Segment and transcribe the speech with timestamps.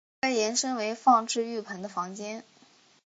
[0.23, 2.43] 后来延伸为放置浴盆的房间。